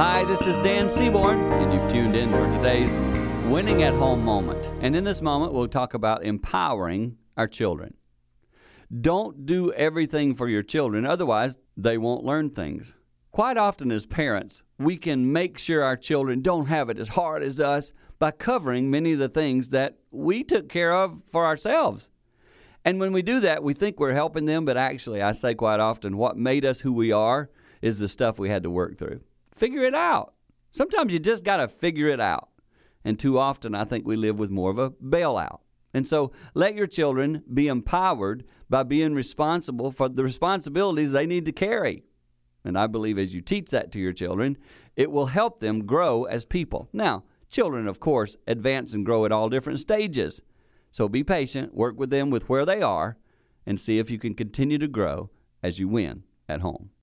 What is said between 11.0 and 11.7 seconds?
otherwise,